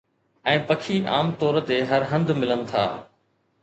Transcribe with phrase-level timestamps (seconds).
[0.53, 2.85] ۽ پکي عام طور تي هر هنڌ ملن ٿا